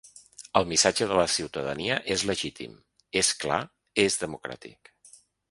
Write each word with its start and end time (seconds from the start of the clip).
El 0.59 0.63
missatge 0.69 1.07
de 1.11 1.19
la 1.19 1.25
ciutadania 1.33 1.97
és 2.15 2.23
legítim, 2.31 2.73
és 3.23 3.31
clar, 3.45 3.61
és 4.07 4.19
democràtic. 4.25 4.93